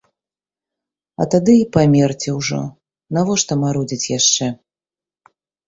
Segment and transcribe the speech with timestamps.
[1.21, 2.63] А тады й памерці ўжо,
[3.21, 4.51] навошта марудзіць яшчэ.